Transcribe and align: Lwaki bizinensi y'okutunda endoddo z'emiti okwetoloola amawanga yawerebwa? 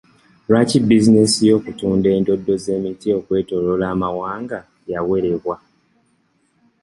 Lwaki 0.49 0.77
bizinensi 0.87 1.39
y'okutunda 1.49 2.07
endoddo 2.17 2.53
z'emiti 2.63 3.07
okwetoloola 3.19 3.85
amawanga 3.93 4.59
yawerebwa? 4.91 5.55